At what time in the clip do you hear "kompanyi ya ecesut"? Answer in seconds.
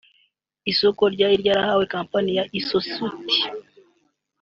1.93-3.25